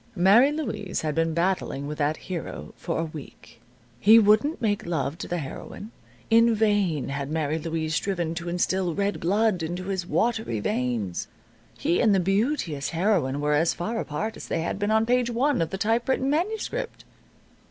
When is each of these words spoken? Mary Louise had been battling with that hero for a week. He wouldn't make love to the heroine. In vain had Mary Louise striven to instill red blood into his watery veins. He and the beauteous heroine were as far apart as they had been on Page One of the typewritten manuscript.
Mary 0.15 0.51
Louise 0.51 1.01
had 1.01 1.13
been 1.13 1.31
battling 1.35 1.85
with 1.85 1.99
that 1.99 2.17
hero 2.25 2.73
for 2.75 2.99
a 2.99 3.05
week. 3.05 3.61
He 3.99 4.17
wouldn't 4.17 4.59
make 4.59 4.87
love 4.87 5.15
to 5.19 5.27
the 5.27 5.37
heroine. 5.37 5.91
In 6.31 6.55
vain 6.55 7.09
had 7.09 7.29
Mary 7.29 7.59
Louise 7.59 7.93
striven 7.93 8.33
to 8.33 8.49
instill 8.49 8.95
red 8.95 9.19
blood 9.19 9.61
into 9.61 9.83
his 9.83 10.07
watery 10.07 10.59
veins. 10.59 11.27
He 11.77 12.01
and 12.01 12.15
the 12.15 12.19
beauteous 12.19 12.89
heroine 12.89 13.41
were 13.41 13.53
as 13.53 13.75
far 13.75 13.99
apart 13.99 14.35
as 14.35 14.47
they 14.47 14.61
had 14.61 14.79
been 14.79 14.89
on 14.89 15.05
Page 15.05 15.29
One 15.29 15.61
of 15.61 15.69
the 15.69 15.77
typewritten 15.77 16.31
manuscript. 16.31 17.05